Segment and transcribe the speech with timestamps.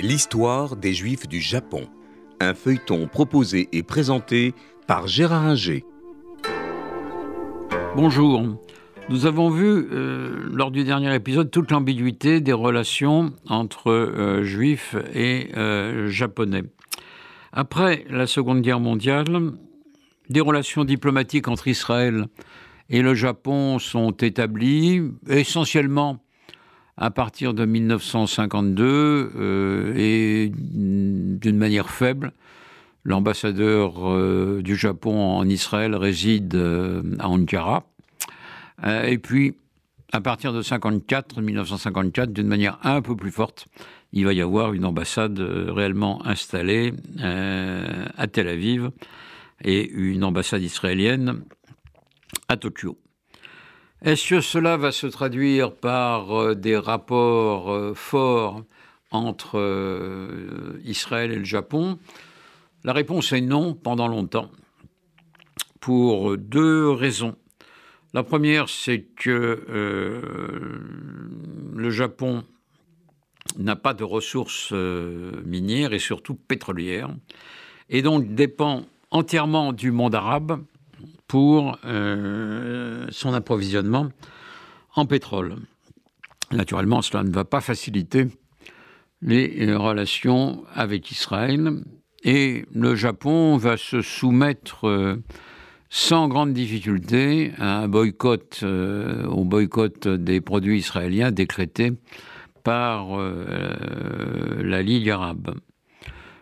[0.00, 1.88] L'histoire des Juifs du Japon.
[2.38, 4.54] Un feuilleton proposé et présenté
[4.86, 5.84] par Gérard Inger.
[7.96, 8.44] Bonjour.
[9.08, 14.94] Nous avons vu euh, lors du dernier épisode toute l'ambiguïté des relations entre euh, juifs
[15.14, 16.62] et euh, japonais.
[17.52, 19.50] Après la Seconde Guerre mondiale,
[20.30, 22.26] des relations diplomatiques entre Israël
[22.88, 26.22] et le Japon sont établies essentiellement
[26.98, 32.32] à partir de 1952 euh, et d'une manière faible.
[33.04, 37.84] L'ambassadeur euh, du Japon en Israël réside euh, à Ankara.
[38.84, 39.54] et puis,
[40.12, 43.68] à partir de 54, 1954, d'une manière un peu plus forte,
[44.12, 48.90] il va y avoir une ambassade réellement installée à Tel Aviv
[49.62, 51.42] et une ambassade israélienne
[52.48, 52.96] à Tokyo.
[54.00, 58.62] Est-ce que cela va se traduire par euh, des rapports euh, forts
[59.10, 61.98] entre euh, Israël et le Japon?
[62.84, 64.52] La réponse est non pendant longtemps,
[65.80, 67.34] pour deux raisons.
[68.14, 69.64] La première, c'est que
[71.74, 72.44] le Japon
[73.58, 77.10] n'a pas de ressources minières et surtout pétrolières,
[77.90, 80.62] et donc dépend entièrement du monde arabe
[81.28, 84.08] pour euh, son approvisionnement
[84.96, 85.56] en pétrole.
[86.50, 88.26] Naturellement, cela ne va pas faciliter
[89.20, 91.82] les relations avec Israël
[92.24, 95.16] et le Japon va se soumettre euh,
[95.90, 101.92] sans grande difficulté à un boycott, euh, au boycott des produits israéliens décrété
[102.64, 105.54] par la Ligue arabe.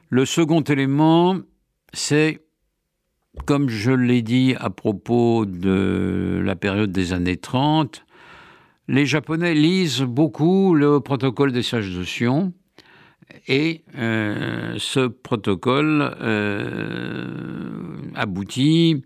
[0.08, 1.36] Le second élément,
[1.92, 2.45] c'est
[3.44, 8.04] comme je l'ai dit à propos de la période des années 30,
[8.88, 12.52] les Japonais lisent beaucoup le protocole des sages de Sion.
[13.48, 17.26] Et euh, ce protocole euh,
[18.14, 19.02] aboutit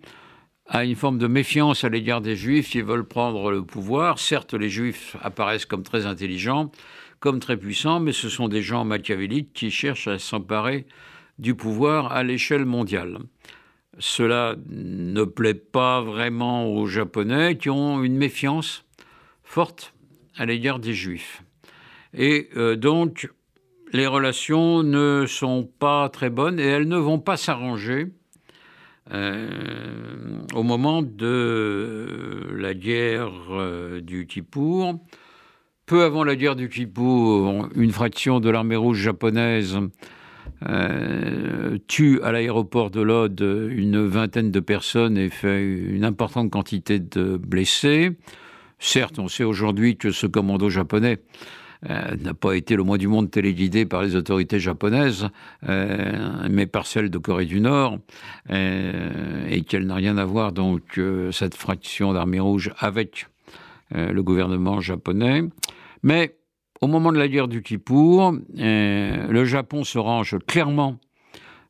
[0.66, 4.18] à une forme de méfiance à l'égard des Juifs qui veulent prendre le pouvoir.
[4.18, 6.70] Certes, les Juifs apparaissent comme très intelligents,
[7.18, 10.86] comme très puissants, mais ce sont des gens machiavéliques qui cherchent à s'emparer
[11.38, 13.18] du pouvoir à l'échelle mondiale
[13.98, 18.84] cela ne plaît pas vraiment aux Japonais qui ont une méfiance
[19.42, 19.94] forte
[20.36, 21.42] à l'égard des Juifs.
[22.14, 23.30] Et euh, donc,
[23.92, 28.08] les relations ne sont pas très bonnes et elles ne vont pas s'arranger
[29.12, 29.48] euh,
[30.54, 35.00] au moment de la guerre euh, du Kippour.
[35.86, 39.76] Peu avant la guerre du Kippour, une fraction de l'armée rouge japonaise
[40.68, 41.59] euh,
[41.90, 47.36] tue à l'aéroport de Lod une vingtaine de personnes et fait une importante quantité de
[47.36, 48.12] blessés.
[48.78, 51.18] Certes, on sait aujourd'hui que ce commando japonais
[51.90, 55.30] euh, n'a pas été le moins du monde téléguidé par les autorités japonaises,
[55.68, 57.98] euh, mais par celles de Corée du Nord,
[58.48, 61.00] et qu'elle n'a rien à voir, donc,
[61.32, 63.26] cette fraction d'armée rouge avec
[63.92, 65.42] le gouvernement japonais.
[66.04, 66.36] Mais
[66.80, 70.98] au moment de la guerre du Kippour, euh, le Japon se range clairement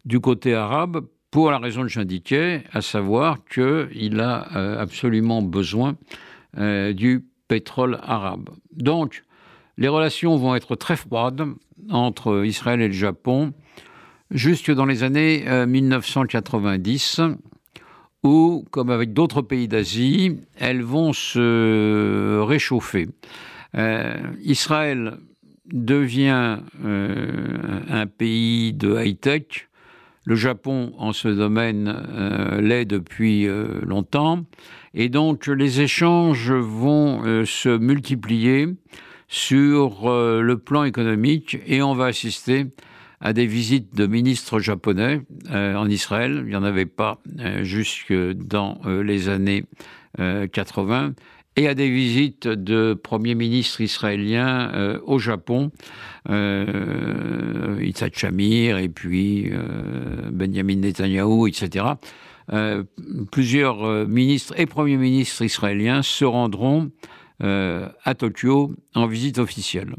[0.05, 5.97] du côté arabe pour la raison que j'indiquais, à savoir qu'il a euh, absolument besoin
[6.59, 8.51] euh, du pétrole arabe.
[8.73, 9.23] Donc,
[9.79, 11.45] les relations vont être très froides
[11.89, 13.53] entre Israël et le Japon
[14.31, 17.21] jusque dans les années 1990,
[18.23, 23.09] où, comme avec d'autres pays d'Asie, elles vont se réchauffer.
[23.77, 25.19] Euh, Israël
[25.67, 29.69] devient euh, un pays de high-tech.
[30.25, 33.49] Le Japon, en ce domaine, euh, l'est depuis
[33.83, 34.45] longtemps.
[34.95, 38.69] Et donc, les échanges vont se multiplier
[39.29, 42.67] sur le plan économique et on va assister
[43.21, 46.43] à des visites de ministres japonais en Israël.
[46.45, 47.21] Il n'y en avait pas
[47.63, 49.65] jusque dans les années
[50.19, 51.15] 80
[51.57, 55.71] et à des visites de premiers ministres israéliens euh, au Japon,
[56.29, 61.87] euh, Yitzhak Shamir et puis euh, Benjamin Netanyahu, etc.
[62.53, 62.85] Euh,
[63.31, 66.91] plusieurs ministres et premiers ministres israéliens se rendront
[67.43, 69.95] à Tokyo en visite officielle.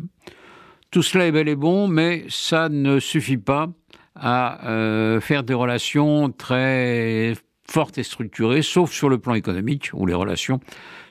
[0.91, 3.67] Tout cela est bel et bon, mais ça ne suffit pas
[4.13, 7.33] à faire des relations très
[7.71, 10.59] fortes et structurées, sauf sur le plan économique, où les relations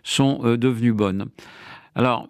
[0.03, 1.27] sont euh, devenues bonnes.
[1.95, 2.29] Alors,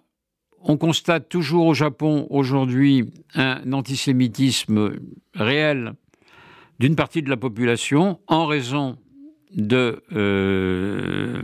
[0.63, 4.93] on constate toujours au Japon aujourd'hui un antisémitisme
[5.33, 5.93] réel
[6.79, 8.97] d'une partie de la population en raison
[9.55, 11.41] de euh,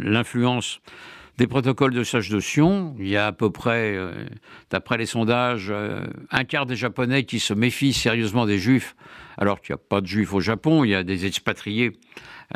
[0.00, 0.80] l'influence
[1.38, 2.40] des protocoles de sage de.
[2.98, 4.12] Il y a à peu près, euh,
[4.70, 8.96] d'après les sondages, euh, un quart des Japonais qui se méfient sérieusement des Juifs,
[9.38, 11.92] alors qu'il n'y a pas de Juifs au Japon, il y a des expatriés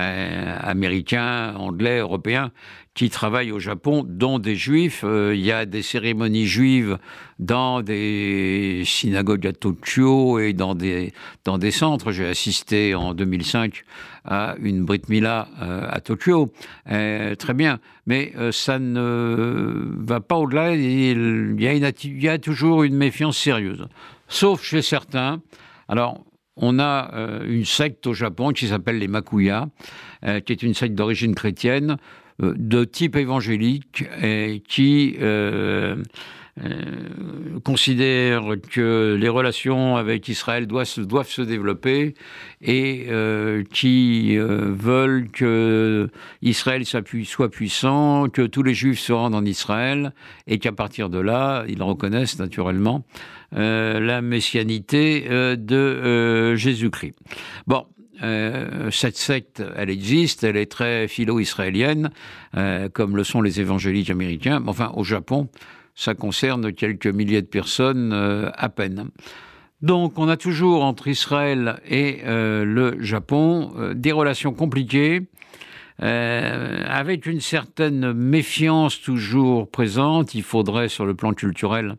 [0.00, 2.50] euh, américains, anglais, européens,
[2.94, 5.03] qui travaillent au Japon, dont des juifs.
[5.05, 6.99] Euh, il y a des cérémonies juives
[7.39, 11.12] dans des synagogues à Tokyo et dans des,
[11.71, 12.12] centres.
[12.12, 13.85] J'ai assisté en 2005
[14.25, 16.53] à une Brit Mila euh, à Tokyo.
[16.87, 17.81] très bien.
[18.06, 20.75] Mais ça ne va pas au-delà.
[20.75, 23.87] Il, y a toujours une méfiance sérieuse.
[24.29, 25.41] Sauf chez certains.
[25.89, 26.25] Alors,
[26.56, 29.69] on a euh, une secte au Japon qui s'appelle les Makuya,
[30.25, 31.97] euh, qui est une secte d'origine chrétienne euh,
[32.40, 35.17] de type évangélique et qui
[37.64, 42.14] considère que les relations avec Israël doivent, se développer
[42.61, 43.06] et
[43.73, 46.11] qui veulent que
[46.43, 50.12] Israël soit puissant, que tous les juifs se rendent en Israël
[50.46, 53.05] et qu'à partir de là, ils reconnaissent naturellement
[53.55, 57.14] euh, la messianité euh, de euh, Jésus-Christ.
[57.67, 57.84] Bon,
[58.91, 62.11] cette secte, elle existe, elle est très philo-israélienne,
[62.93, 64.63] comme le sont les évangéliques américains.
[64.67, 65.49] Enfin, au Japon,
[65.95, 69.11] ça concerne quelques milliers de personnes à peine.
[69.81, 75.23] Donc, on a toujours entre Israël et le Japon des relations compliquées.
[75.99, 81.97] avec une certaine méfiance toujours présente, il faudrait, sur le plan culturel,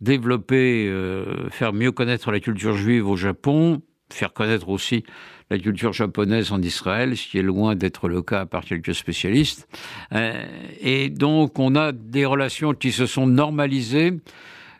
[0.00, 3.82] développer, euh, faire mieux connaître la culture juive au Japon,
[4.12, 5.04] faire connaître aussi
[5.54, 9.68] la culture japonaise en Israël, ce qui est loin d'être le cas par quelques spécialistes.
[10.12, 10.44] Euh,
[10.80, 14.14] et donc on a des relations qui se sont normalisées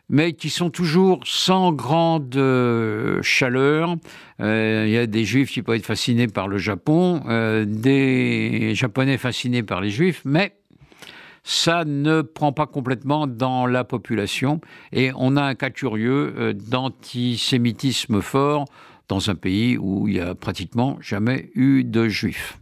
[0.07, 3.95] mais qui sont toujours sans grande euh, chaleur.
[4.37, 7.23] Il y a des juifs qui peuvent être fascinés par le Japon,
[7.65, 10.53] des japonais fascinés par les juifs, mais
[11.45, 14.59] ça ne prend pas complètement dans la population
[14.91, 18.65] et on a un cas curieux euh, d'antisémitisme fort
[19.07, 22.57] dans un pays où il n'y a pratiquement jamais eu de juifs.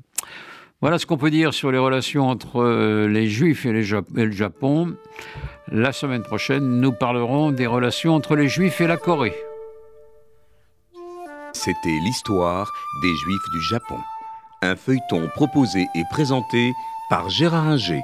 [0.81, 4.98] Voilà ce qu'on peut dire sur les relations entre euh, les juifs et, le Japon.
[5.72, 9.34] La semaine prochaine, nous parlerons des relations entre les juifs et la Corée.
[11.54, 12.69] C'était l'histoire
[13.01, 13.98] des juifs du Japon.
[14.62, 16.74] Un feuilleton proposé et présenté
[17.10, 18.01] par Gérard Inger.